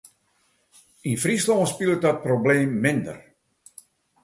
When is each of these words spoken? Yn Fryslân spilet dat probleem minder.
Yn 1.09 1.17
Fryslân 1.23 1.69
spilet 1.71 2.01
dat 2.03 2.17
probleem 2.27 2.69
minder. 2.85 3.17